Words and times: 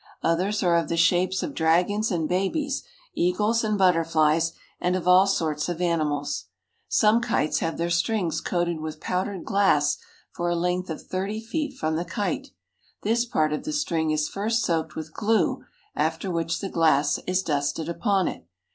Others 0.23 0.63
are 0.63 0.77
of 0.77 0.89
the 0.89 0.97
shapes 0.97 1.43
of 1.43 1.53
dragons 1.53 2.09
and 2.09 2.27
babies, 2.27 2.81
eagles 3.13 3.63
and 3.63 3.77
butterflies, 3.77 4.51
and 4.79 4.95
of 4.95 5.07
all 5.07 5.27
sorts 5.27 5.69
of 5.69 5.79
animals. 5.79 6.45
Some 6.87 7.21
kites 7.21 7.59
have 7.59 7.77
their 7.77 7.91
strings 7.91 8.41
coated 8.41 8.79
with 8.79 8.99
powdered 8.99 9.45
glass 9.45 9.99
for 10.31 10.49
a 10.49 10.55
length 10.55 10.89
of 10.89 11.05
thirty 11.05 11.39
feet 11.39 11.77
from 11.77 11.97
the 11.97 12.03
kite. 12.05 12.47
This 13.03 13.25
part 13.25 13.53
of 13.53 13.63
the 13.63 13.73
string 13.73 14.09
is 14.09 14.27
first 14.27 14.63
soaked 14.63 14.95
with 14.95 15.13
glue, 15.13 15.65
after 15.95 16.31
which 16.31 16.61
the 16.61 16.69
glass 16.69 17.19
is 17.27 17.43
dusted 17.43 17.87
upon 17.87 18.27
it. 18.27 18.47